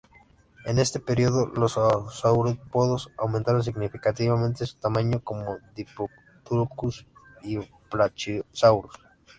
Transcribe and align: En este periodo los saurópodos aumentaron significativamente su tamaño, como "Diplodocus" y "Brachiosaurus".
En 0.65 0.79
este 0.79 0.99
periodo 0.99 1.45
los 1.45 1.73
saurópodos 1.73 3.09
aumentaron 3.19 3.61
significativamente 3.61 4.65
su 4.65 4.75
tamaño, 4.77 5.19
como 5.23 5.59
"Diplodocus" 5.75 7.05
y 7.43 7.59
"Brachiosaurus". 7.91 8.95